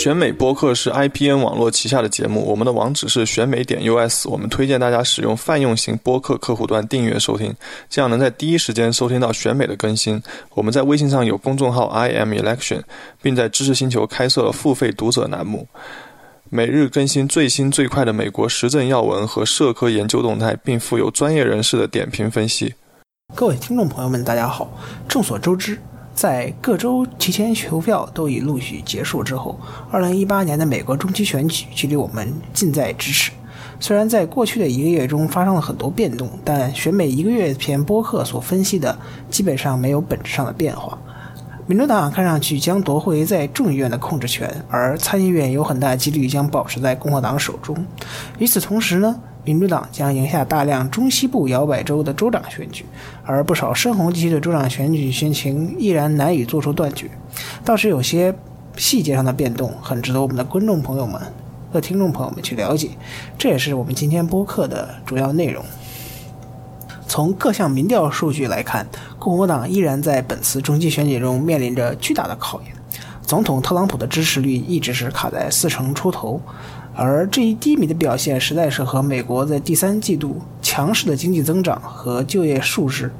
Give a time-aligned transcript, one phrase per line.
[0.00, 4.26] 选美播客是 IPN 网络旗下的节目，我们的网址是选美点 US。
[4.26, 7.54] 我们推荐大家使用泛用型播客客户端订阅收听，
[7.90, 10.18] 这样能在第一时间收听到选美的更新。
[10.54, 12.80] 我们在微信上有公众号 IM Election，
[13.20, 15.68] 并在知识星球开设了付费读者栏目，
[16.48, 22.74] 每日更新最新最快的美国时政要闻和社科研究动态，并附有专业人士的点评分析。
[23.34, 24.72] 各位听众朋友们，大家好。
[25.06, 25.78] 众所周知。
[26.20, 29.58] 在各州提前投票都已陆续结束之后，
[29.90, 33.32] 二零一八年的美国中期选举距离我们近在咫尺。
[33.80, 38.94] 虽然在过去的一个月中发生了很多变动，但选美一个月篇播客所分析的
[39.30, 40.98] 基本上没有本质上的变化。
[41.66, 47.74] 民主党看上去将夺回在众议院的控制权，而参议院有很大几率将保持在共和党手中。
[48.38, 49.18] 与此同时呢？
[49.50, 52.84] 民主党将赢下大量中西部摇摆州的州长选举，
[53.24, 57.10] 而不少深红地区的州长选举选情依然难以做出断绝。
[57.64, 58.32] 倒是有些
[58.76, 61.20] 细节上的变动，很值得我们的观众朋友们
[61.72, 62.90] 和听众朋友们去了解。
[63.36, 65.64] 这也是我们今天播客的主要内容。
[67.08, 68.86] 从各项民调数据来看，
[69.18, 72.72] 共和党依然在本次中期选举中面临着巨大的考验。
[73.22, 76.40] 总统特朗普的支持率一直是卡在四成出头。
[76.94, 83.10] 而这一低迷的表现，实在是和美国在第三季度强势的经济增长和就业数值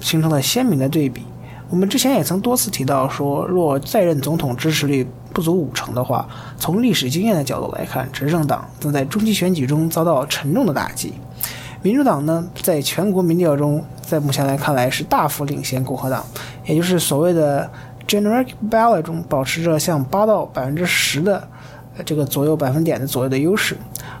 [0.00, 1.22] 形成了鲜明的对比。
[1.70, 11.12] 我们之前也曾多次提到说，若在任总统支持率不足五成的话，从历史经验的角度来看，执政党正在中期选举中遭到沉重的打击。
[11.82, 16.24] 民主党呢，在全国民调中，在目前来看来是大幅领先共和党，
[16.64, 17.70] 也就是所谓的
[18.06, 21.48] general ballot 中保持着像八到百分之十的。
[22.04, 23.76] 这个左右百分点的左右的优势，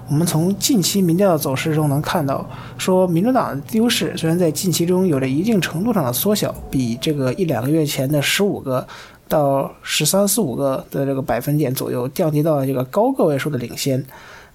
[0.08, 8.86] 我们从近期民调的走势中能看到，说民主党的优势虽然在近期中有着一定程度上的缩小，比这个一两个月前的十五个
[9.28, 14.04] 到十三四五个的这个百分点左右降低到了这个高个位数的领先，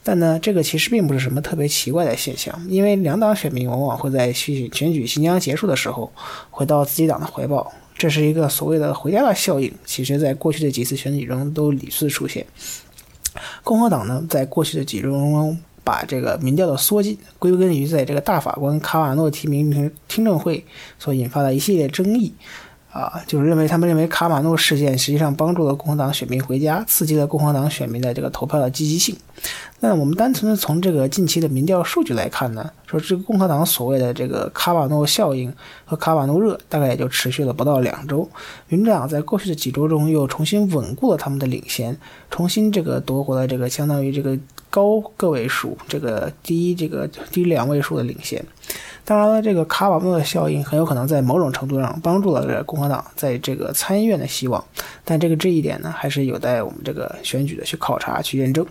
[0.03, 6.11] 但呢，这个其实并不是什么特别奇怪的现象，因为两党选民往往会在选选举即将结束的时候
[6.49, 12.45] 回到自己党的怀抱，这是一个所谓的回家的效应，其实在过去的几次选举中都屡次出现。
[13.63, 20.65] 共和党呢，在过去的几周中，把这个民调的缩进归根于在这个大法官卡瓦诺提名听听证会
[20.97, 22.33] 所引发的一系列争议。
[22.93, 29.15] 啊，就是认为他们认为卡马诺事件实际上帮助了共和党选民回家，刺激了共和党选民的这个投票的积极性。
[29.79, 35.51] 那我们单纯的从这个近期的民调数据来看呢，说这个共和党所谓的这个卡瓦诺效应
[35.85, 38.29] 和卡瓦诺热大概也就持续了不到两周。
[38.69, 41.97] 民主党在过去的几周中又重新稳固了他们的领先，
[42.29, 44.37] 重新这个夺回了这个相当于这个
[44.69, 48.45] 高个位数，这个低这个低两位数的领先。
[49.05, 54.63] 当然了，这个卡瓦诺的效应很有可能在某种程度上帮助了这个共和党在这个参议院的希望，
[55.03, 58.65] 但这个这一点呢，还是有待我们这个选举的去考察、去验证。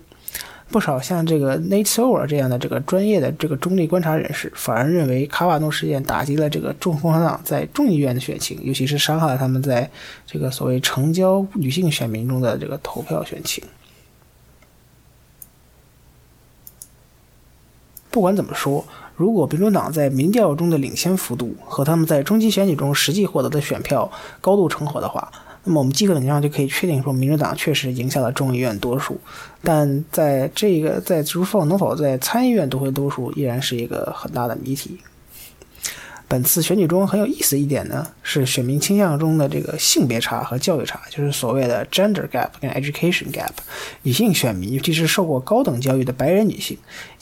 [0.70, 9.90] 不少像这个 Nate s o v e r 这样的这个专业的这个中立观察人士，反而认为卡瓦诺事件打击了这个众共和党在众议院的选情，尤其是伤害了他们在
[10.26, 13.62] 这个所谓成交女性选民中的这个投票选情。
[18.12, 18.84] 不管怎么说。
[19.16, 25.30] 如果民主党在民调中的领先幅度和他们在中期选举中实际获得的选票高度重合的话，
[25.64, 29.18] 那么我们基本上就可以确定说，民主党确实赢下了众议院多数。
[29.62, 34.98] 但在这个在是否能否在参议院夺回多数，依然是一个很大的谜题。
[36.32, 43.50] 本次选举中很有意思一点呢，是选民倾向中的这个性别差和教育差，就是所谓的 gender gap 跟 education gap。
[44.00, 46.78] 女性选民，尤其是受过高等教育的白人女性，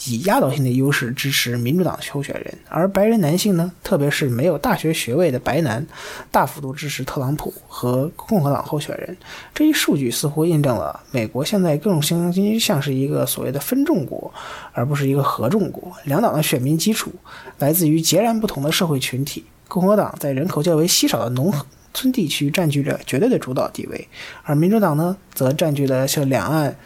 [0.07, 5.85] 以压倒性的优势支持民主党候选人，而白人男性呢，特别是没有大学学位的白男，
[6.31, 9.17] 大幅度支持特朗普和共和党候选人。
[9.53, 14.33] 这一数据似乎印证了美国现在更相像是一个所谓的分众国，
[14.73, 15.93] 而不是一个合众国。
[16.05, 17.11] 两党的选民基础
[17.59, 19.00] 来自于截然不同的社会。
[19.01, 21.53] 群体，共和党在人口较为稀少的农
[21.95, 24.07] 村地区占据着绝对的主导地位，
[24.45, 26.77] 而民主党呢，则占据了像两岸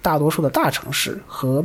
[0.00, 1.64] 大多数的大城市和。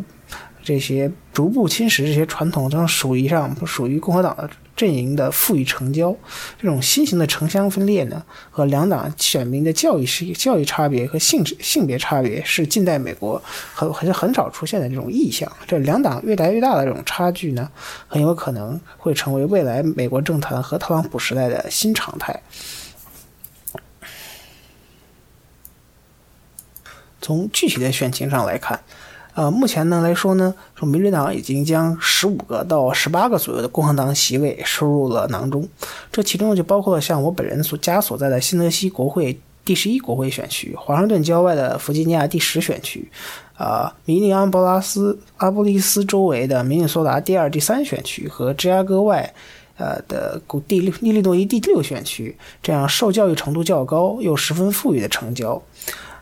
[0.63, 4.48] 这些逐步侵蚀这些传统上属于上属于共和党的
[4.81, 6.12] 阵营的富裕成交，
[6.60, 13.39] 这种新型的城乡分裂呢，和两党选民的教育是教育差别和性质性别差别，是近代美国
[13.75, 15.48] 很很很少出现的这种意象。
[15.68, 17.69] 这两党越来越大的这种差距呢，
[18.07, 22.42] 很有可能会成为未来美国政坛和特朗普时代的新常态。
[27.22, 28.80] 从具体的选情上来看。
[29.33, 35.68] 呃，目前呢来说呢，说民主党已经将十五个到十八个左右的共和党席位收入了囊中，
[36.12, 43.10] 这其中就包括了像我本人所家所在的新泽西国会第十一国会选区，华盛顿郊外的弗吉尼亚第十选区，
[43.56, 49.33] 啊，明尼安波拉斯阿波利斯周围的明尼苏达第二、第三选区和芝加哥外，
[49.78, 55.62] 呃的古第六利诺伊第六选区，这样受教育程度较高又十分富裕的城郊。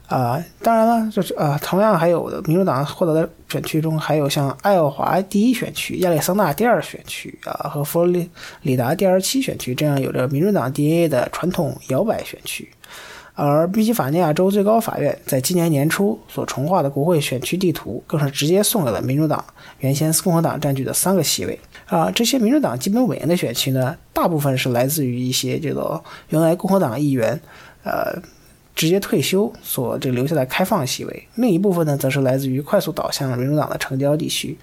[0.09, 8.27] 啊，当然了，就是啊，同样还有的民主党获得的选区中，还有像爱奥华第一选区、亚利桑那第二选区啊和佛罗
[8.63, 12.67] 里达第二七选区这样有着民主党 DNA 的传统摇摆选区。
[13.35, 19.45] 而宾夕法尼亚州最高法院在今年年初所重画的国会选区地图，更是直接送给了民主党
[19.77, 21.57] 原先共和党占据的三个席位。
[21.85, 27.39] 啊，这些民主党基本稳赢的选区呢，大部分是来自于一些这个原来共和党议员，
[27.83, 28.19] 呃。
[28.79, 34.57] 直接退休所这留下的开放席位，另一部分呢，则是来自于快速倒向民主党的城郊地区。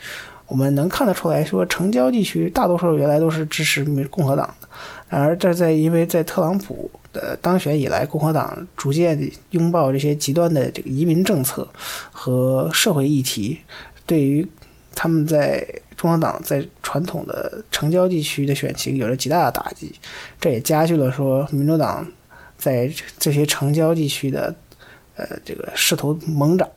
[0.47, 4.69] 我们能看得出来说，城郊地区大多数原来都是支持共和党的，
[5.11, 11.69] 然而这在因为在特朗普的当选以来，共和党逐渐拥抱这些极端的这个移民政策
[12.11, 13.59] 和社会议题，
[14.07, 14.49] 对于
[14.95, 15.63] 他们在
[16.01, 19.93] 共和党在传统的城郊地区的选情有着极大的打击，
[20.41, 22.07] 这也加剧了说民主党。
[22.57, 24.55] 在这些城郊地区的，
[25.17, 26.69] 呃，这个势头猛涨。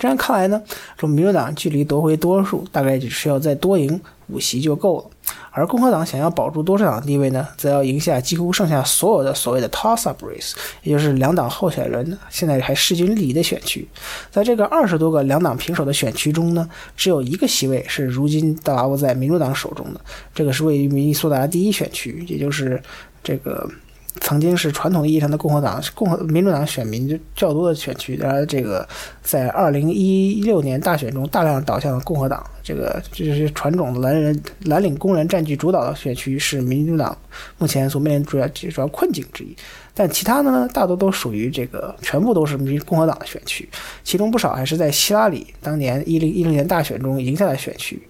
[0.00, 0.62] 这样看来呢，
[0.98, 5.34] 说民主党距离夺回多数大概只需要再多赢五席就够了。
[5.50, 13.86] 而共和党想要保住多数党地位呢，则要赢下几乎剩下所有的所谓的 toss-up race，也就是两党候选人现在还势均力敌的选区。
[14.30, 20.00] 在这个二十多个两党平手的选区中呢，只有一个席位是如今把握在民主党手中的，
[20.34, 22.82] 这个是位于明尼苏达第一选区，也就是
[23.22, 23.70] 这个。
[24.20, 28.86] 曾经是传统意义上的共和党、共和民主党选民就较多的选区，然而这个
[29.22, 37.16] 在二零一六年大选中大量倒向了共和党，这个这些传统的蓝人蓝领工人占据主导的选区是民主党
[37.58, 39.56] 目前所面临主要主要困境之一。
[39.94, 43.68] 但其他的呢，大多都属于这个全部都是民共和党的选区，
[44.02, 48.00] 其中不少还是在希拉里当年一零一零年大选中赢下的选区，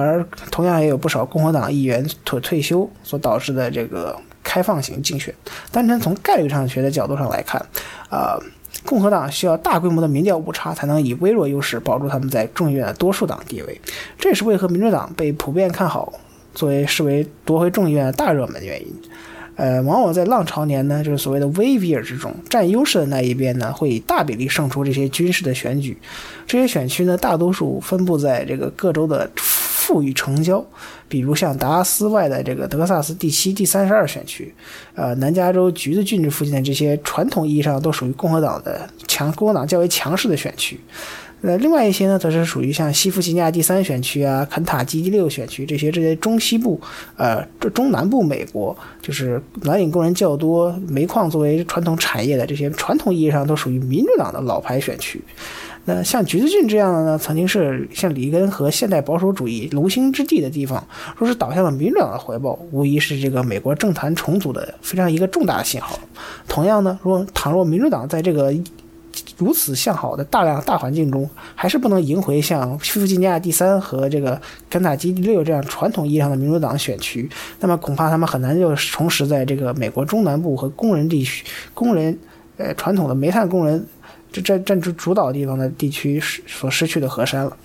[0.00, 4.16] 而同样也有不少共和党议员退退休所导致的这个。
[4.48, 5.34] 开放型竞选，
[5.72, 7.60] 单纯从概率上学的角度上来看，
[8.08, 8.40] 呃，
[8.84, 13.80] 共和党需要大规模的民调误差才能以微弱优势保住他们在众议院的多数党地位，
[14.16, 16.12] 这也是为何民主党被普遍看好，
[16.54, 18.94] 作为视为夺回众议院的大热门的原因。
[19.56, 25.98] 呃，往往在浪潮年呢，就是所谓的 wave year 之中，占优势的那一边呢，会以大比例胜出这些军事的选举。
[26.46, 30.64] 这些选区呢，大多数分布在这个各州的富裕城郊。
[31.08, 34.52] 比如像达拉斯外的这个德克萨斯第七、第三十二选区，
[34.96, 40.80] 呃，南加州橘子郡这附近的这些传统意义上都属于共和党的强，共和党较为强势的选区。
[41.42, 46.80] 那另外一些呢，则是属于像西弗吉尼亚第三选区啊、肯塔基第六选区这些这些中西部，
[47.16, 55.22] 呃，这中南部美国就是蓝领工人较多、煤矿作为传统产业的这些传统意义上都属于民主党的老牌选区。
[55.88, 60.84] 那像橘子郡这样的呢，曾经是像里根和现代保守主义龙兴之地的地方，
[61.16, 65.96] 若是倒向了民主党的怀抱，无疑是这个美国政坛重组的非常一个重大的信号。
[66.48, 68.52] 同样呢，若倘若民主党在这个
[69.38, 77.30] 如此向好的大量大环境中，还是不能赢回像西弗吉尼亚第三和这个肯塔基第六这样传统意义上的民主党选区，
[77.60, 82.18] 那么恐怕他们很难就重拾在这个美国中南部和工人地区、工人
[82.56, 83.86] 呃传统的煤炭工人。
[84.40, 87.56] 占占据主导地方的地区失所失去的河山了，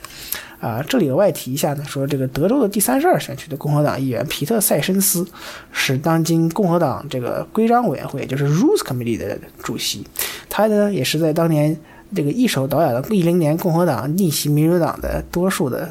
[0.59, 5.27] 啊，这里额外提一下呢，说这个德州的第三十二选区的共和党议员皮特塞申斯
[5.71, 10.05] 是当今共和党这个规章委员会，就是 Rules Committee 的主席，
[10.49, 11.77] 他呢也是在当年
[12.15, 15.89] 这个一手导演了一零年共和党逆袭民主党的多数的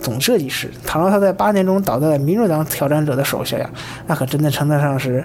[0.00, 0.70] 总设计师。
[0.84, 3.70] 倘若他在八年中倒在了民主党挑战者的手下呀，
[4.06, 5.24] 那可真的称得上是。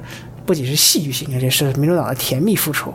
[0.49, 2.91] 不仅是戏剧性，而且是民主党的甜蜜复仇。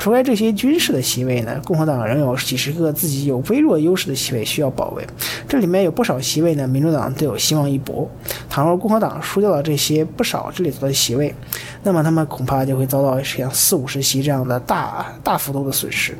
[0.00, 5.06] 除开这些军事的席位呢，共和党仍有几十个自己有微弱优势的席位需要保卫。
[5.48, 8.10] 这里面有不少席位呢，民主党都有希望一搏。
[8.50, 11.32] 倘若共和党输掉了这些不少这里头的席位，
[11.84, 16.18] 那么他们恐怕就会遭到像四五十席这样的大大幅度的损失。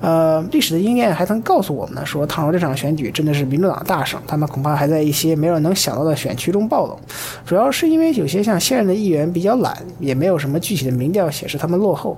[0.00, 6.98] 呃，历史的经验还曾告诉我们呢，说倘若这场选举真的是民主党大胜，他们恐怕还在一些没有能想到的选区中暴露。
[7.44, 12.16] 主要是因为有些像现任的议员比较懒，也没有什么具体的民调显示他们落后，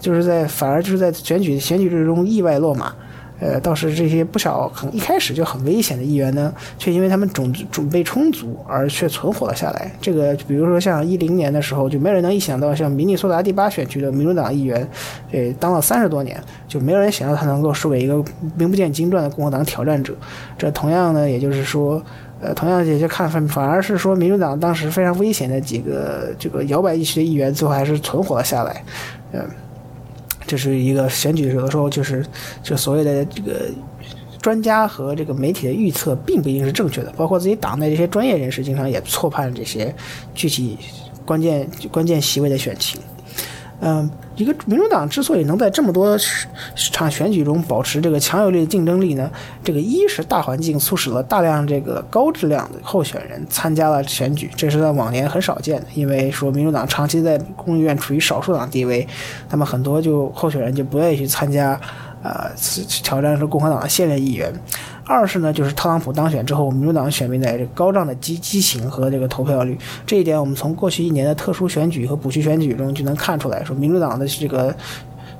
[0.00, 2.94] 就是在反而就是在选举选举之中意外落马。
[3.40, 9.90] 呃，倒是这些不少很一开始就很危险的议员呢，却因为他们准准备充足而却存活了下来。
[10.00, 14.88] 这个比如说像一零年的时候，就没有人能一想到像明尼苏达第八选区的民主党议员，
[15.30, 18.14] 呃，当了三十多年，就没有人想到他能够输给一个
[18.56, 20.12] 名不见经传的共和党挑战者。
[20.56, 22.02] 这同样呢，也就是说，
[22.40, 28.82] 呃，同样也就看反反而是说，民主党当时非常危险的几个这个摇摆一区的议员，最后还是存活了下来，
[29.32, 29.40] 嗯。
[30.48, 32.24] 这是一个选举的时候就是
[32.62, 33.70] 就所谓的这个
[34.40, 39.94] 专家和这个媒体的预测并不一定是正确的，包括自己党内这些专业人士经常也错判这些
[40.34, 40.78] 具体
[41.26, 42.98] 关键关键席位的选情。
[43.80, 46.18] 嗯，一个民主党之所以能在这么多
[46.74, 49.30] 场选举中保持这个强有力的竞争力呢，
[49.62, 55.86] 这个一是大环境促使了大量这个高质量的候选人参加了选举，这是在往年很少见的。
[55.94, 59.06] 因为说民主党长期在众议院处于少数党地位，
[59.50, 61.80] 那么很多就候选人就不愿意去参加，
[62.22, 62.50] 呃，
[63.04, 64.52] 挑战是共和党的现任议员。
[65.08, 74.74] 二是呢，就是特朗普当选之后，民主党选民的高涨的激激情和这个投票率，这一点我们从过去一年的特殊选举和补缺选举中就能看出来，说民主党的这个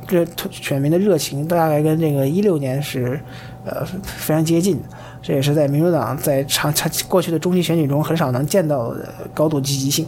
[0.06, 3.20] 这选民的热情大概跟这个一六年是
[3.66, 4.80] 呃非常接近，
[5.20, 10.06] 这也是在民主党在长长过去的中期选举中很少能见到的高度积极性。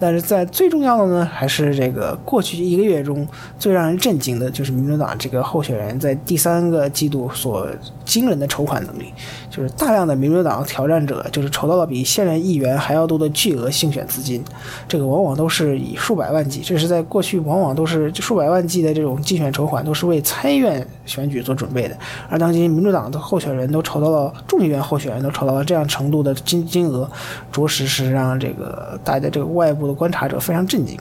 [0.00, 3.28] 但是在最重要的呢，还是这个过去一个月中
[3.58, 7.68] 最让人震惊的，就是民主党这个候选人在第三个季度所
[8.06, 9.12] 惊人的筹款能力，
[9.50, 14.42] 就是大量的民主党挑战者就是筹到了比现任议员还要多的巨额竞选资金，
[14.88, 21.94] 这个往往都是以数百万计，这是在过去往往都是数百万计的这种竞选筹款都是为参议院选举做准备的，
[22.30, 27.06] 而当今民主党的候选人都筹到了众议院候选人都筹到了这样程度的金金额，
[27.52, 29.89] 着实是让这个大家这个外部。
[29.94, 30.98] 观察者非常震惊。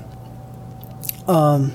[1.28, 1.70] 嗯，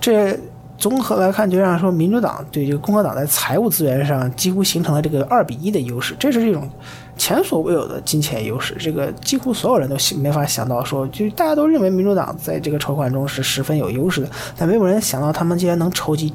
[0.00, 0.38] 这
[0.76, 6.70] 综合来看，就让说民主党对这个共和党在财务资源上几乎形成了这个二比一的优势，这是一种
[7.16, 8.76] 前所未有的金钱优势。
[8.78, 16.32] 这个几乎所有人都没法想到，说就大家都认为民主党在这个筹款中是十分有优势的，但没有人想到他们竟然能筹集。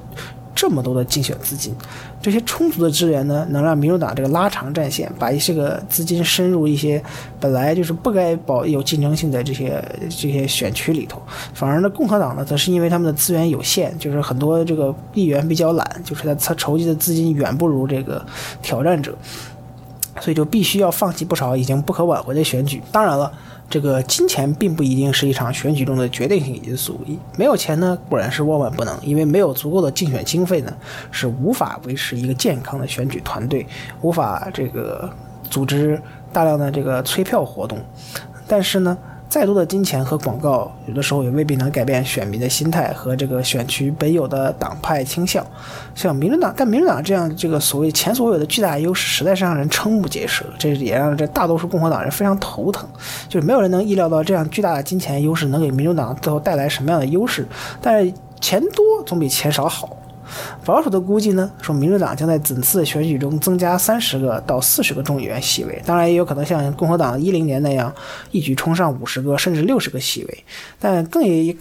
[0.56, 1.76] 这么多的竞选资金，
[2.22, 7.04] 这些充足的资源呢，能让民主党这个拉长战线，把一些个资金深入一些
[7.40, 11.22] 本来就是不该保有竞争性的这些这些选区里头。
[11.54, 18.24] 反而呢，共和党呢，则是因为他们的资源有限，就是很多这个议员比较懒，就是他他筹集的资金远不如这个
[18.62, 19.18] 挑战者，
[20.22, 22.82] 所以就必须要放弃不少已经不可挽回的选举。
[22.92, 23.32] 当然了。
[23.70, 27.00] 这个金钱并不一定是一场选举中的决定性因素，
[27.38, 30.74] 没有钱呢，固然是万万不能，因为没有足够的竞选经费呢，
[31.12, 33.66] 是无法维持一个健康的选举团队，
[34.02, 35.10] 无法这个
[35.50, 36.02] 组织
[36.32, 37.80] 大量的这个催票活动，
[38.48, 38.98] 但是呢。
[39.34, 45.44] 再多的金钱和广告，有的时候也未必能改变选民的心态和这个选区本有的党派倾向。
[45.96, 50.46] 像民主党，但民主党这样这个所谓前所未有的巨大优势，实在是让人瞠目结舌。
[50.60, 52.88] 这也让这大多数共和党人非常头疼。
[53.28, 57.48] 就是没有人能意料到这样巨大的金钱优势能给民主党最后带来什么样的优势。
[57.82, 59.98] 但是钱多总比钱少好。
[60.66, 67.94] 保守的估计呢，说民主党将在此次选举中增加三十个到四十个众议员席位，当然也有可能像共和党一零年那样
[68.32, 70.44] 一举冲上五十个甚至六十个席位，
[70.80, 71.56] 但更也也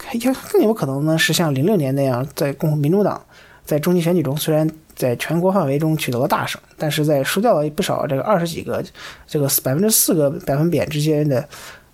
[0.51, 3.21] 更有可能呢是像零六年那样，在共和民主党
[3.65, 8.83] 在中期选举中虽然在全国范围中取得了大胜，但是在输掉了不少这个二十几个
[9.27, 11.47] 这个百分之四个百分点之间的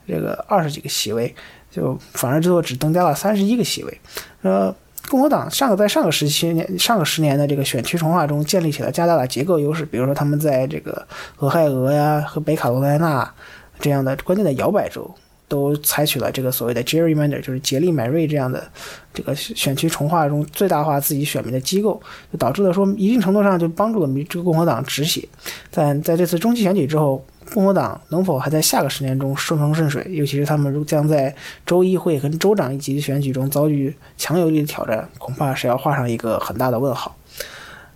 [0.08, 1.34] 这个二十几个席位，
[1.72, 4.02] 就反而最后只增加了三十一个席位，
[4.42, 4.74] 呃。
[5.10, 11.06] 共和党上个在上个时期年上个十年的这个选区重划中建立起了加大了结构优势，比如说他们在这个
[11.40, 13.34] 俄亥俄呀和北卡罗来纳
[13.80, 15.14] 这样的关键的摇摆州。
[15.50, 18.66] 都采取了这个所谓的 gerrymander，就是竭力买瑞这样的
[19.14, 22.02] 这个选区重划中最大化自己选民的机构，
[22.32, 25.28] 就导致了说一定程度上就帮助了民这个共和党止血。
[25.70, 27.26] 但在这次中期选举之后。
[27.52, 30.06] 共和党能否还在下个十年中顺风顺水？
[30.12, 37.16] 尤其是他们如将在州议会跟州长一级的选举中遭遇强有力的挑战，恐怕是要画上一个很大的问号。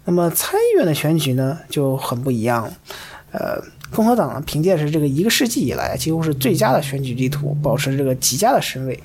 [0.05, 2.67] 那么参议院的选举呢，就很不一样。
[3.31, 3.61] 呃，
[3.93, 8.99] 共和党凭借着这个一个世纪以来几乎是最佳的选举地图，保持这个极佳的身位。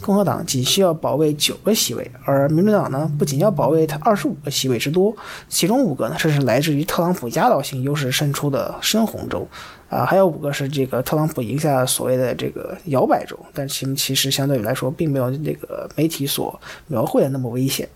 [0.00, 5.12] 共和党仅需要保卫九个席位，而民主党呢，不仅要保卫它二十五个席位之多，
[5.48, 9.46] 其中五个呢，甚至来自于特朗普压倒性优势胜出的深红州。
[9.88, 17.88] 啊，还有五个是这个特朗普赢下所谓的这个摇摆州，但其其实相对于来说，并没有这个媒体所描绘的那么危险。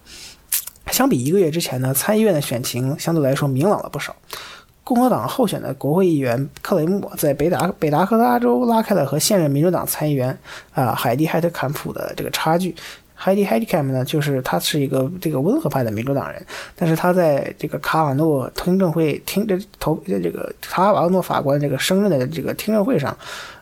[0.90, 4.16] 相比一个月之前呢，参议院的选情相对来说明朗了不少。
[4.84, 10.36] 共和党候选的国会议员克雷默在北达北达科他州拉开了和现任民主党参议员
[10.72, 12.74] 啊海蒂·海特坎普的这个差距。
[13.14, 23.16] 海蒂·海蒂坎普呢，就是他是一个这个温和派的民主党人，但是他在这个卡瓦诺听证会听这投这个卡瓦诺法官这个升任的这个听证会上，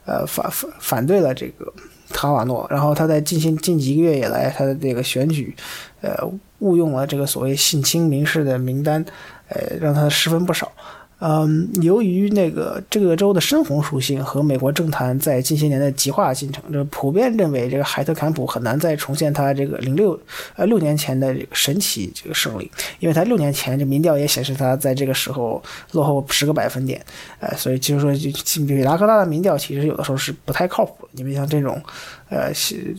[0.07, 1.71] 呃反反反对了这个
[2.09, 5.55] 卡瓦诺，然后他在近近近几个月以来，他的这个选举，
[6.01, 6.27] 呃
[6.61, 9.05] 误用了这个所谓性侵民事的名单，
[9.49, 10.73] 呃让他失分不少。
[11.21, 20.19] 嗯，由于那个这个州的深红属性和美国政坛在近些年的极化进程，这普遍认为这个海特坎普很难再重现他这个零六
[20.57, 25.63] 呃六年前的这个神奇这个胜利，因为他六年前这民调也显示他在这个时候
[25.93, 27.05] 落后十个百分点，
[27.39, 31.07] 呃，所以就是说就比达科大的民调其实有的时候是不太靠谱。
[31.13, 31.83] 你们像这种，
[32.31, 32.97] 呃，是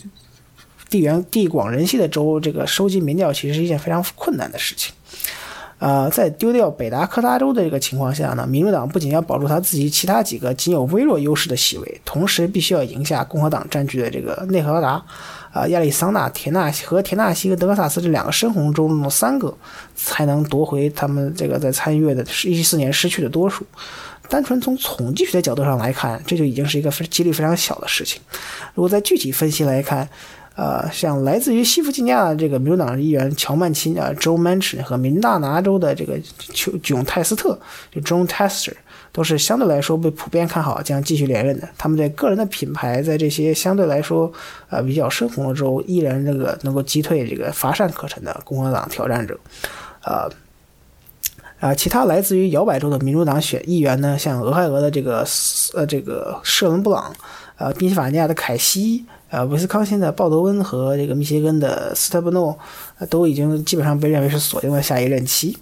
[0.90, 4.94] 地缘地广人稀的州，这个收集民调其实是一件非常困难的事情。
[5.82, 15.04] 呃，在丢掉北达科他州的这个情况下呢，民主党不仅要保住他自己其他几个仅有微弱优势的席位，同时必须要赢下共和党占据的这个内华达、
[15.52, 19.52] 啊亚利桑那、田纳西和田纳西和德克萨斯这两个深红州中的三个，
[19.96, 23.66] 才能夺回他们这个在参议院的一四年失去的多数。
[24.30, 28.22] 单纯从统计学的角度上来看，这就已经是一个非几率非常小的事情。
[28.76, 30.08] 如果在具体分析来看，
[30.62, 36.20] 呃，像来自于西弗吉尼亚的这个民主党议员乔曼钦啊，Joe Manchin 和明大拿州的这个
[36.54, 37.58] 丘囧泰斯特，
[37.92, 38.74] 就 John Tester，
[39.12, 41.68] 都是相对来说被普遍看好将继续连任的。
[41.80, 44.32] 他们在个人的品牌在这些相对来说
[44.70, 49.40] 呃比较深红的州，依然这个能够击退这个乏善可陈的共和党挑战者。
[50.04, 50.30] 呃，
[51.60, 55.26] 啊，其他来自于摇摆州的民主党选议员呢，像俄亥俄的这个
[55.74, 57.12] 呃这个舍伦布朗，
[57.58, 59.06] 呃，宾夕法尼亚的凯西。
[59.32, 62.60] 呃，威斯康星的鲍德温和这个密歇根的斯特布诺，
[63.10, 65.58] 都已经基本上被认为是锁定了下一任期。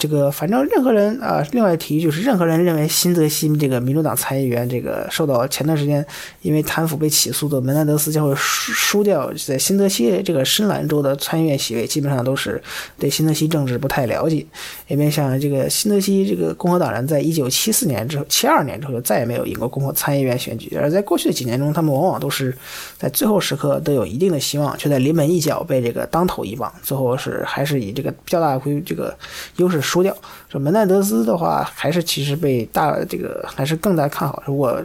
[0.00, 6.04] 这个反正任何人啊，另外提就是任何人认为新泽西这个民主党参议员这个受到前段时间
[6.40, 12.62] 因为贪腐被起诉的门南德斯将会输输掉在新泽西这个深蓝州的参议院席位，基本上都是
[12.98, 14.46] 对新泽西政治不太了解。
[14.88, 22.56] 因为像这个新泽西这个共和党人在一九七四年之后、七二年之后就再也没有赢过共和参议院选举，而在过去的几年中，他们往往都是
[22.96, 29.14] 在最后时刻都有一定的希望，却在临门一脚被这个当头一棒，最后是还是以这个较大规这个
[29.56, 29.78] 优势。
[29.90, 30.16] 输掉，
[30.48, 34.42] 这门奈德斯的话，还是其实被大这个还是更加看好。
[34.46, 34.80] 如果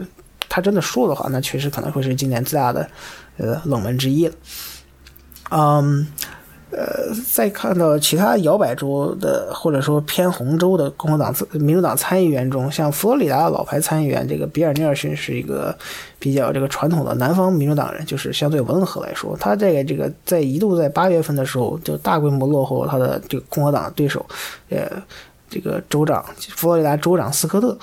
[0.50, 2.89] 他真的输的话，那确实可能会是今年最大的
[3.38, 4.33] 呃冷门之一了。
[5.51, 6.07] 嗯。
[6.77, 15.74] 呃，再看到其他摇摆州的，或者说偏红州的共和党、民主党参议员中，像佛罗里达的老牌参议员这个比尔尼尔逊是一个
[16.20, 24.25] 比较这个传统的南方民主党人，就是相对温和来说，他这个这个在一度在八月份的时候就大规模落后他的这个共和党对手，
[24.70, 24.85] 呃，
[25.50, 26.25] 这个州长
[26.57, 27.77] 佛罗里达州长斯科特。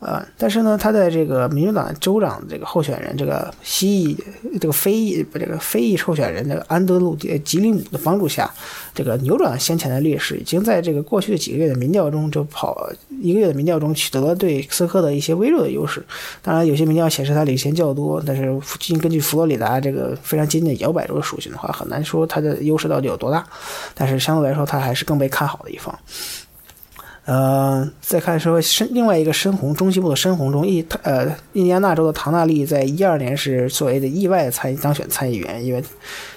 [0.00, 4.16] 呃，但是呢，他在这个民主党州长这个候选人，这个西裔
[4.60, 8.48] 这个非裔不这个非裔候选人这个安德鲁吉利姆的帮助下，
[8.94, 12.88] 这个扭转了先前的劣势，已经在这个过去的几个月的民调中就跑
[13.20, 16.00] 一个月的民调中取得了对斯科的一些微弱的优势。
[16.42, 18.44] 当然，有些民调显示他领先较多，但是
[18.98, 23.44] 根据佛罗里达这个非常接近摇摆州的属性的话，很难说他的优势到底有多大。
[23.96, 25.98] 但是相对来说，他还是更被看好的一方。
[27.28, 35.84] 呃，再看说深另外一个深红中西部的深红中，印呃印第安纳州的唐纳利在一二年是作为的意外参当选参议员，因为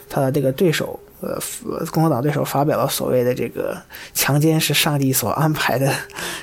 [0.10, 1.00] 他的这个对手。
[1.22, 3.80] 呃，共和党对手发表了所谓的这个
[4.14, 5.94] 强奸是上帝所安排的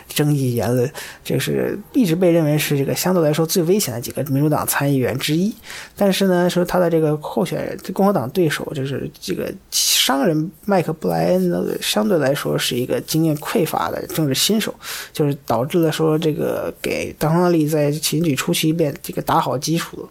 [0.09, 0.91] 争议言论，
[1.25, 5.53] 这是一直被认为是这个相对来说最危险的几个民主党参议员之一。
[5.97, 14.73] 但是呢，说他的这个候选人，共和党对手就是这个商人麦克布莱恩，相对来说是一个经验匮乏的政治新手，
[15.13, 20.09] 就是导致了说这个给当纳利在选举初期便这个打好基础。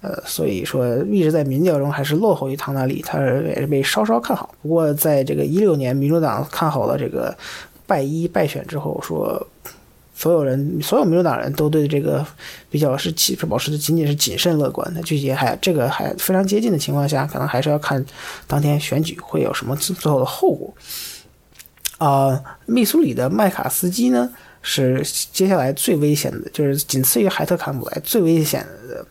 [0.00, 4.54] 呃，所以说一直在民调中还是落后于唐纳利，他也是被稍稍看好。
[4.62, 7.36] 不过在这个一六年民主党看好了这个
[7.84, 9.44] 拜一败选之后，说
[10.14, 12.24] 所有人所有民主党人都对这个
[12.70, 14.88] 比较是保保持的仅仅是谨慎乐观。
[14.94, 18.04] 那具体还这个还非常接近的情况下，可能还是要看
[18.46, 20.72] 当天选举会有什么最后的后果。
[21.98, 24.30] 啊，密苏里的麦卡斯基呢
[24.62, 29.04] 是接下来最危险的，就是仅次于海特坎普莱最危险的。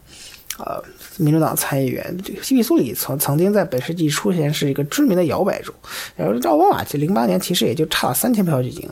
[0.58, 0.84] 呃，
[1.17, 5.72] 民主党参议员这个密苏里曾曾经在本世纪出现是一个知名的摇摆州，
[6.15, 8.89] 然后奥巴马这零八年其实也就差了三千票就赢，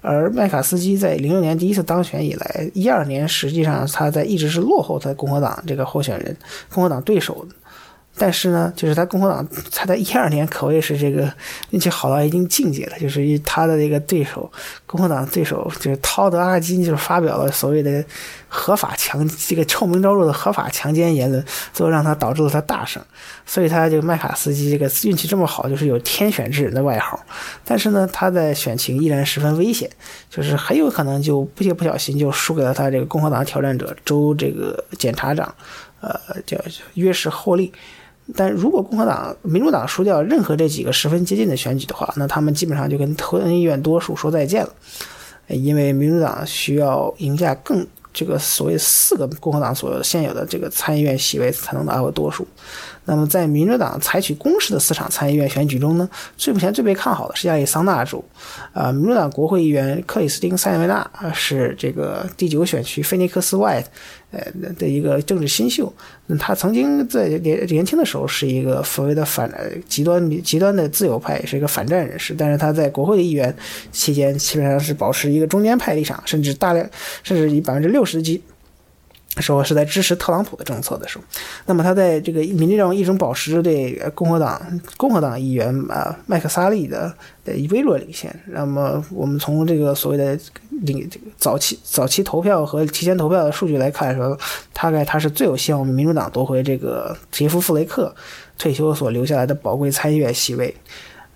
[0.00, 6.36] 而麦卡斯基在零六年第一次当选以来，一二年实际上他在一直是落后在共和党这个候选人，
[6.72, 7.46] 共和党对手。
[8.18, 11.32] 但是呢，就是他共和党，他在一二年可谓是这个
[11.70, 14.50] 运气好到一定境界了，就是他的这个对手，
[14.86, 18.04] 共和党对手就是陶德阿金，就是发表了所谓的
[18.48, 23.02] 合法强这个臭名昭著的合法强奸言论，最后让他导致了他大胜。
[23.46, 27.18] 所以他这个麦卡斯基这个运气这么好，就是有天选之人的外号。
[27.64, 29.88] 但是呢，他的选情依然十分危险，
[30.28, 35.54] 就是很有可能就不不小心就输给了他这个共和党挑战者州这个检察长，
[36.00, 36.58] 呃，叫
[36.94, 37.72] 约什霍利。
[38.34, 44.72] 但如果共和党、民主党输掉任何这几个十分接近的选举的话，那他们基本上就跟参议院多数说再见了。
[45.48, 52.46] 因为民主党需要赢下更这个所谓四个共和党所现有的这个参议院席位才能拿到多数。
[53.08, 58.22] 那么，在民主党采取攻势的四场参议院选举中呢，最目前最被看好的是亚利桑那州，
[58.74, 63.82] 啊，民主党国会议员克里斯汀·塞维纳是这个第九选区菲尼克斯外，
[64.30, 64.40] 呃
[64.78, 65.90] 的一个政治新秀。
[66.26, 69.50] 那他曾经在年年轻的时候是一个所谓的反
[69.88, 72.34] 极端极端的自由派，是一个反战人士。
[72.36, 73.56] 但是他在国会议员
[73.90, 76.86] 期间，基本上是保持一个中间派立场，甚至大量
[77.22, 78.42] 甚至以百分之六十的基。
[79.40, 81.24] 说是在支持特朗普的政策的时候，
[81.66, 87.12] 那么他在这个民调中一直保持着对共和党共和党议员啊麦克萨利的
[87.44, 88.34] 的微弱领先。
[88.46, 90.38] 那么我们从这个所谓的
[90.82, 94.38] 领这个早期早期投票和提前投票的数据来看，说
[94.72, 98.14] 大概他是最有希望民主党夺回这个杰夫·弗雷克
[98.58, 100.74] 退休所留下来的宝贵参议院席位。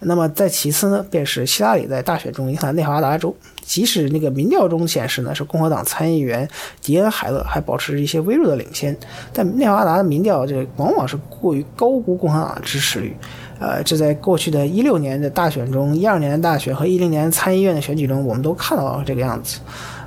[0.04, 3.34] 那么在其次呢，便是希拉里在大选中赢下内华达州。
[3.64, 6.48] 即使那个民调中显示呢，是共和党参议员
[6.82, 8.96] 迪恩·海勒还保持一些微弱的领先，
[9.32, 13.16] 但内华达的民调这往往是过于高估共和党的支持率。
[13.60, 19.60] 呃，这在过去的一六年的大选中、一二年的大选和一零年参议院的选举中，我们都看到了这个样子。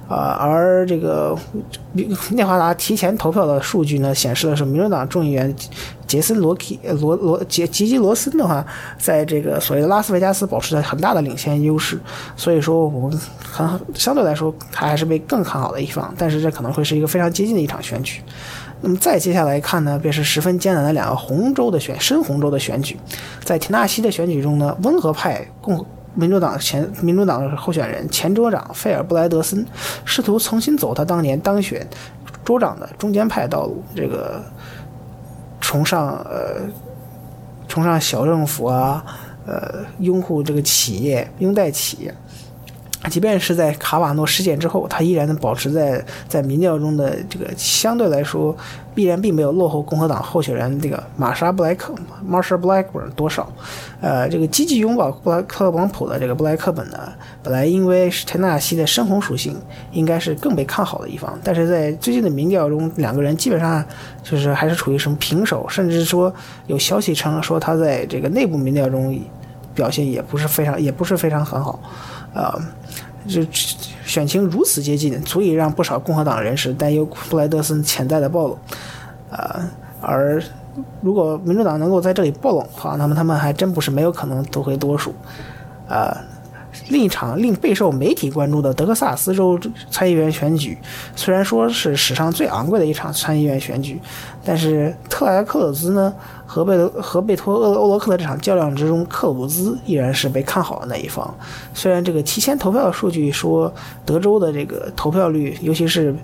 [0.07, 1.35] 啊，而这个
[2.31, 5.53] 内华达提前投票的数据呢，显示的是民主党众议员
[6.05, 8.63] 杰森·罗基罗罗杰吉吉罗森的话，
[8.99, 11.99] 在这个所谓的拉斯维加斯保持着很大的领先优势，
[12.35, 18.21] 所以说我们很相对来说，他还是被更看好的一方，但是这可能会是一个非常接近的一场选举。
[18.81, 22.95] 那么再接下来看呢，便是十分艰难的两个红州的选深红州的选举，
[23.43, 25.83] 在田纳西的选举中呢，温和派共。
[26.15, 29.65] 民主党前民主党候选人前州长费尔布莱德森
[30.05, 31.85] 试图重新走他当年当选
[32.43, 34.41] 州长的中间派道路，这个
[35.59, 36.61] 崇尚呃
[37.67, 39.03] 崇尚小政府啊，
[39.45, 42.13] 呃拥护这个企业拥戴企业。
[43.09, 48.55] 即便是在卡瓦诺事件之后，他依然能保持在在民调中的这个相对来说，
[48.93, 51.93] 必然并没有落后共和党候选人这个玛莎布莱克
[52.29, 53.51] （Marsha Blackburn） 多少。
[54.01, 56.97] 呃，这个积极拥抱布莱克特朗普的这个布莱克本呢，
[57.41, 59.57] 本来因为是田纳西的深红属性，
[59.91, 61.37] 应该是更被看好的一方。
[61.43, 63.83] 但是在最近的民调中，两个人基本上
[64.23, 66.33] 就是还是处于什么平手，甚至说
[66.67, 69.19] 有消息称说他在这个内部民调中
[69.73, 71.79] 表现也不是非常，也不是非常很好。
[72.35, 72.53] 啊，
[73.27, 73.41] 就
[74.05, 78.59] 选情如此接近，足以让不少共和党人士担忧布莱德森潜在的暴露。
[79.31, 79.67] 啊，
[80.01, 80.43] 而
[81.01, 85.15] 如果民主党能够在这里暴露的话，那么他们还真不是没有可能夺回多数。
[85.87, 86.15] 啊。
[86.89, 89.59] 另一场令备受媒体关注的德克萨斯州
[89.89, 90.77] 参议员选举，
[91.15, 93.99] 虽然说是史上最昂贵的一场参议员选举，
[94.43, 96.13] 但是特莱克鲁兹呢
[96.45, 101.33] 和贝和贝托欧欧罗克的这场较量之中，克鲁兹依然是被看好的那一方。
[101.73, 103.73] 虽然这个提前投票的数据说
[104.05, 106.15] 德州的这个投票率，尤其是。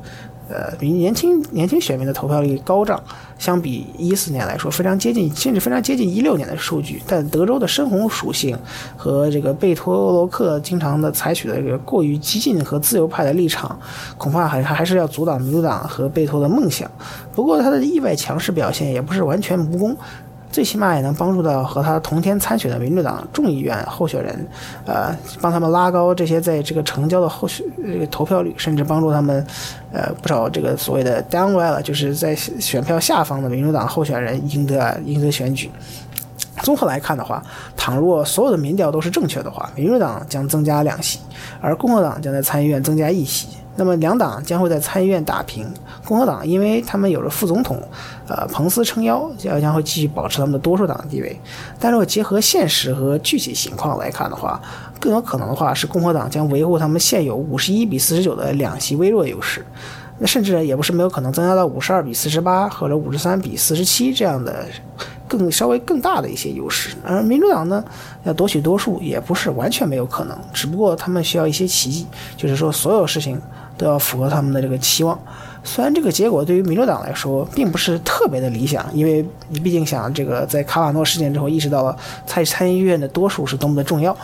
[0.53, 3.01] 呃，比年轻年轻选民的投票率高涨，
[3.39, 7.01] 相比一四年来说非常接近，甚至非常接近一六年的数据。
[7.07, 8.57] 但德州的深红属性
[8.97, 13.79] 和这个贝托罗克经常的采取的这个过于激进和自由派的立场，
[14.17, 16.89] 恐怕还还是要阻挡民主党和贝托的梦想。
[17.33, 19.95] 不过他的意外强势表现也不是完全无功。
[20.51, 24.47] 最起码也能帮助到和他同天参选的民主党众议院候选人，
[24.85, 29.45] 呃，帮他们拉高这些在这个成交的后续这个投票率，甚至帮助他们，
[29.93, 35.71] 呃，不少这个所谓的 downwell，就是在选票下方的民主党候选人赢得赢得选举。
[36.63, 37.41] 综合来看的话，
[37.77, 41.19] 倘若所有的民调都是正确的话，民主党将增加两席，
[41.61, 43.47] 而共和党将在参议院增加一席。
[43.81, 45.65] 那么两党将会在参议院打平，
[46.05, 47.81] 共和党因为他们有了副总统，
[48.27, 51.35] 呃，彭斯撑腰，将将会继续保持他们的多数党的地位。
[51.79, 54.61] 但如果结合现实和具体情况来看的话，
[54.99, 59.65] 更有可能的话是共和党将维护他们现有五十一比四十九的两席微弱优势，
[60.19, 64.63] 那甚至也不是没有可能增加到五十二比四十八或者五十三比四十七这样的。
[65.27, 67.81] 更稍微更大的一些优势，而民主党呢，
[68.25, 73.41] 要夺取多数也不是完全没有可能，只不过他们需要一些奇迹，就是说所有事情
[73.81, 75.19] 都要符合他们的这个期望。
[75.63, 84.15] 虽然这个结果对于民主党来说并不是特别的理想，因为你毕竟想这个在卡瓦诺事件之后意识到了参参议院的多数是多么的重要。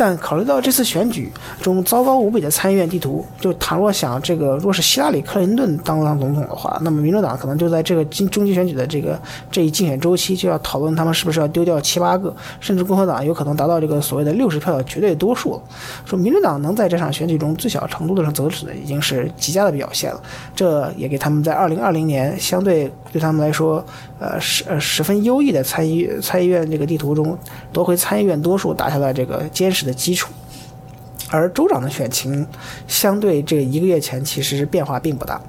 [0.00, 15.62] 但考虑到这次选举中糟糕无比的参议院地图，就倘若想这个，若是希拉里·克林顿当当总统的话，那么民主党可能就在这个中中期选举的这个这一竞选周期就要讨论他们是不是要丢掉七八个，甚至共和党有可能达到这个所谓的六十票的绝对多数了。
[16.06, 20.22] 说民主党能在这场选举中最小程度的上择取的已经是极佳的表现了，
[20.56, 23.84] 这也给他们在二零二零年相对对他们来说，
[24.18, 27.36] 呃十呃十分优异的参议参议院这个地图中
[27.70, 29.89] 夺回参议院多数打下了这个坚实的。
[29.92, 30.32] 基础。
[31.32, 32.44] 而州长的选情
[32.88, 35.40] 相对这一个月前其实变化并不大。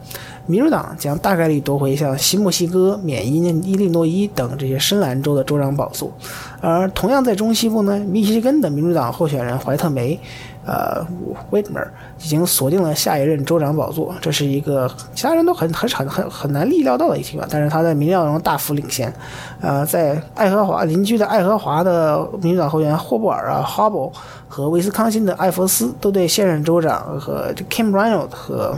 [0.45, 6.11] 民主党将大概率夺回像西墨西哥、缅因、伊利诺伊等这些深蓝州的州长宝座，
[6.59, 10.19] 而同样在中西部呢，密西根的民主党候选人怀特梅，
[10.65, 11.05] 呃
[11.51, 11.87] ，，Waitmer
[12.19, 19.11] 已经锁定了下一任州长宝座，这是一个其他人都很很很很很难意料到的一个情况，但是他在民调中大幅领先。
[19.59, 24.11] 呃，在爱荷华邻居的爱荷华的民主党候选人霍布尔啊、哈伯
[24.47, 28.77] 和威斯康星的艾弗斯都对现任州长和 Kim Reynolds 和。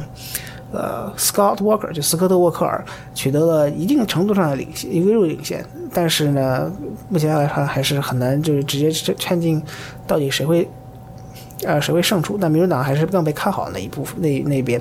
[0.76, 5.64] 呃，Scott Walker 就斯科特·沃克尔取得了一定程度上的领先，微弱领先。
[5.94, 6.68] 但是呢，
[7.10, 9.62] 目前来看还是很难，就是直接确定
[10.08, 10.68] 到底谁会，
[11.66, 12.38] 呃，谁会胜出。
[12.38, 14.80] 但民主党还是更被看好那一部分那那边。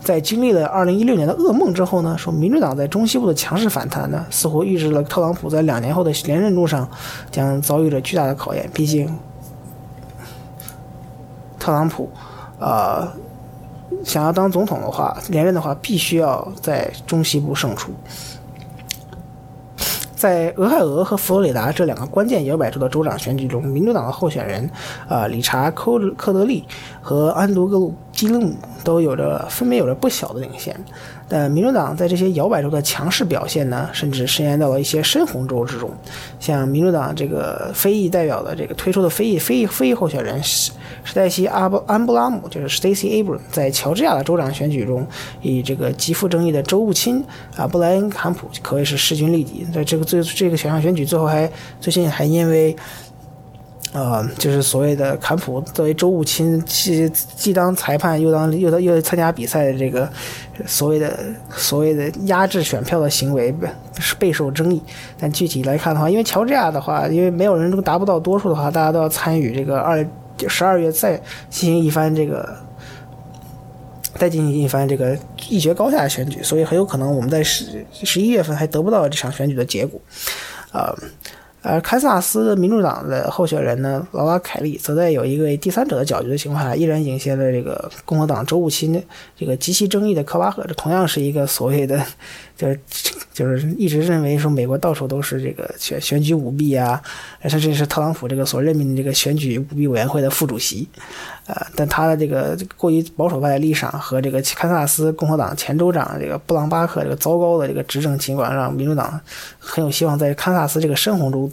[0.00, 6.88] 在经历了2016年的噩梦之后呢，说民主党在中西部的强势反弹呢，似乎预示了特朗普在两年后的连任路上
[7.30, 8.68] 将遭遇着巨大的考验。
[8.72, 9.18] 毕竟，
[11.58, 12.10] 特朗普，
[12.58, 13.08] 呃。
[14.04, 17.90] 想要当总统的话，连任的话，必须要在中西部胜出。
[20.18, 24.68] 在俄亥俄和佛罗里达这两个关键摇摆州的州长选举中，民主党的候选人，
[25.08, 26.64] 啊，理查·科科德利
[27.00, 28.52] 和安德鲁·基勒姆
[28.82, 30.74] 都有着分别有着不小的领先。
[31.28, 35.90] 但民主党在这些摇摆州的强势表现呢，甚至伸延到了一些深红州之中。
[36.40, 40.72] 像民主党这个非裔代表的这个推出的非裔非裔非裔候选人史
[41.04, 45.06] 史黛西·阿布安布拉姆，就是 Stacey Abrams，在乔治亚的州长选举中，
[45.42, 47.22] 以这个极富争议的州务卿
[47.56, 49.66] 啊布莱恩·坎普可谓是势均力敌。
[49.72, 52.74] 在这个最这个选项选举最后还最近还因为。
[53.94, 60.06] 呃，就是所谓的坎普作为州务卿，既既当裁判，又当又当又参加比赛的这个
[60.66, 61.18] 所谓的
[61.56, 63.54] 所谓的压制选票的行为
[63.98, 64.82] 是备受争议。
[65.18, 70.06] 但具体来看的话，因为乔治亚的话，因为没有人都达不到多数的话，大家都要参与这个二
[70.46, 71.16] 十二月再
[71.48, 72.46] 进行一番这个
[74.16, 75.16] 再进行一番这个
[75.48, 79.98] 一决高下的选举，所以很有可能我们在十十一月份还得不到这场选举的结果，
[80.72, 80.94] 啊。
[81.60, 89.02] 而堪萨斯的民主党的候选人呢，劳拉·凯利，则在有一位第三者的搅局的情况下，依然领先了这个共和党州务卿
[89.36, 90.64] 这个极其争议的科巴赫。
[90.68, 92.02] 这同样是一个所谓的，
[92.58, 92.80] 就是
[93.32, 97.00] 就是一直认为说美国到处都是这个选选举舞弊啊，
[97.44, 100.88] 甚至是特朗普这个所任命的这个选举舞弊委员会的副主席。
[101.46, 109.18] 呃，但他的这个过于保守派的立场和这个堪萨斯共和党前州长这个布朗巴克这个糟糕的这个执政情况，让民主党
[109.58, 111.50] 很有希望在堪萨斯这个深红州，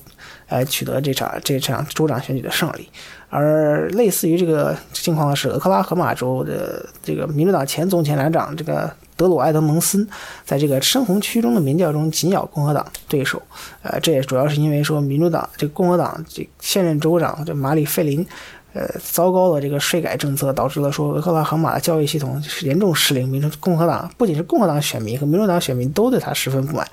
[0.56, 2.90] 来取得这场这场州长选举的胜利。
[3.30, 10.08] 而类似于这个情况是，俄克拉荷马州的这个民主党前总检察长这个德鲁埃德蒙森，
[10.46, 13.42] 在这个深红区中的民调中紧咬共和党对手。
[13.82, 18.26] 呃，这也主要是因为说民主党这个共和党这现任州长这马里费林。
[18.74, 26.86] 呃，糟糕的这个税改政策导致了说俄克拉荷马的教育系统是严重失灵，民主共和党不仅是共和党选民和民主党选民都对他十分不满。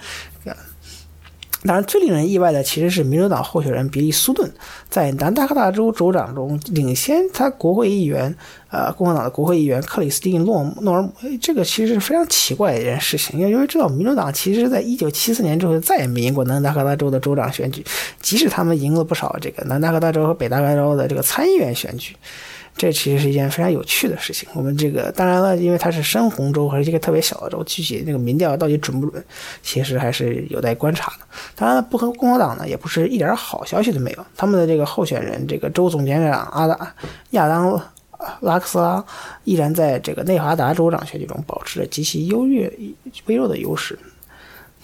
[1.64, 4.50] 当然，最令人意外的其实是民主党候选人比利·苏顿
[4.90, 8.34] 在南达科他州州长中领先他国会议员，
[8.68, 11.12] 呃，共和党的国会议员克里斯汀·诺诺尔姆。
[11.40, 17.84] 这个其实是非常奇怪的一件事情，因为因为知道民主党其实在一九七四年之后再也没赢过南达科他州的州长选举，
[18.20, 22.16] 即使他们赢了不少这个南达科他州和北达科他州的这个参议员选举。
[22.76, 24.48] 这其实是一件非常有趣的事情。
[24.54, 29.24] 我们这个当然了，因为它是深红州，还是一个特别小的州，具体那个民调到底准不准，
[29.62, 31.26] 其实还是有待观察的。
[31.54, 34.26] 当然了，不和共和党呢，也不是一点好消息都没有。
[34.36, 36.94] 他们的这个候选人，这个州总检察长阿达
[37.30, 37.80] 亚当
[38.40, 39.04] 拉克斯拉，
[39.44, 42.72] 依然在这个内华达州长选举中保持着极其优越、
[43.26, 43.98] 微弱的优势。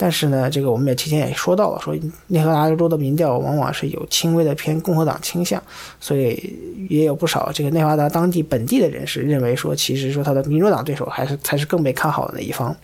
[0.01, 1.93] 但是呢，这个我们也提前也说到了，说
[2.29, 5.61] 内华达州的民调往往是有轻微的偏共和党倾向，
[5.99, 12.75] 所以也有不少这个内华达当地本地的人士认为说，其实说他的民主党对手还是才是更被看好的那一方。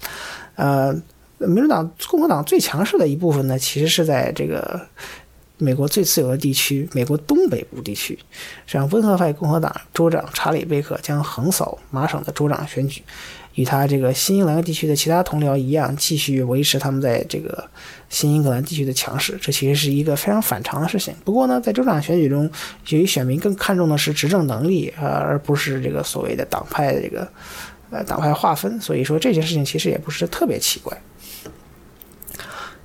[0.56, 0.92] 呃，
[1.38, 4.80] 民主党共和党最强势的一部分呢，其实是在这个
[5.58, 8.18] 美国最自由的地区，美国东北部地区，
[8.66, 13.02] 像温和派共和党州长查理贝克将横扫麻省的州长选举。
[13.54, 17.68] 与他这个新英格兰地区的其他同僚一样，继续维持他们在这个
[18.08, 21.14] 新英格兰地区的强势，这其实是一个非常反常的事情。
[21.24, 22.50] 不过呢，在州长选举中，
[22.88, 27.28] 由于选民更看重的是执政能力，而不是这个所谓的党派的这个
[27.90, 30.96] 呃党派划分，所以说这件事情其实也不是特别奇怪。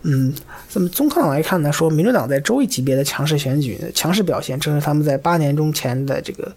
[0.03, 0.33] 嗯，
[0.69, 6.49] 这么综上来看呢，说民主党在州一级别的强势选举、强势表现，正是他们在八年中前的这个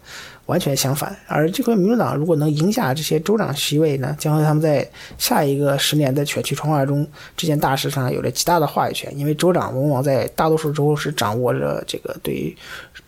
[0.47, 1.17] 完全相反。
[1.27, 7.05] 而这回民主党如果能赢下这些州长席位呢，将会他们在下一个十年的选区重划中
[7.37, 9.13] 这件大事上有着极大的话语权。
[9.19, 12.57] 因为州长往往在大多数州是掌握着这个对于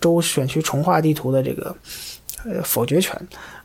[0.01, 1.77] 州选区重划地图的这个
[2.45, 3.17] 呃否决权。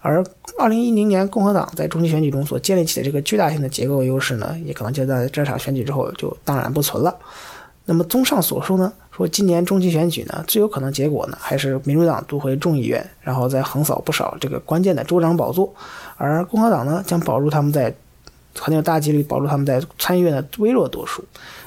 [0.01, 0.23] 而
[0.57, 7.15] 二零一零年共和党在中期选举中所建立起的这个巨大性的结构优势呢，也可能就在这场选举之后就荡然不存了。
[7.85, 15.73] 那么综上所述呢，说今年中期选举呢，最有可能结果呢，还是民主党夺回众议院，然后再横扫不少这个关键的州长宝座，
[16.15, 17.93] 而共和党呢，将保住他们在
[18.57, 21.23] 很有大几率保住他们在参议院的微弱多数。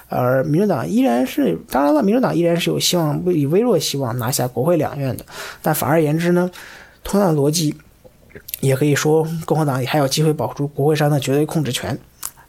[0.09, 5.25] 而民主党依然是，当然了，民主党依然是有希望以微弱希望拿下国会两院的。
[5.61, 6.51] 但反而言之呢，
[7.03, 7.75] 同样的逻辑，
[8.61, 11.99] 也可以说共和党也还有机会保住国会上的绝对控制权。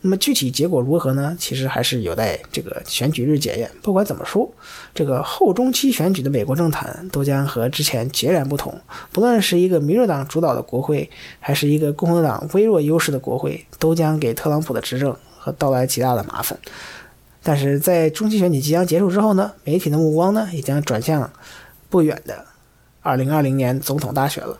[0.05, 1.33] 那么具体结果如何呢？
[1.39, 3.71] 其实还是有待这个选举日检验。
[3.81, 4.51] 不管怎么说，
[4.93, 8.77] 这个后中期选举的美国政坛都将和之前截然不同。
[9.13, 16.59] 不论是一个民主党主导的国会，还是一个共和党微弱优势的国会，都将给特朗普的执政和带来极大的麻烦。
[17.41, 21.31] 但是在中期选举即将结束之后呢，媒体的目光呢也将转向
[21.89, 22.43] 不远的
[23.01, 24.59] 二零二零年总统大选了。